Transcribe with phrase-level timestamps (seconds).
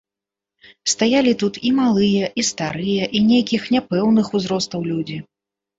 [0.93, 5.17] Стаялі тут і малыя, і старыя, і нейкіх няпэўных узростаў людзі.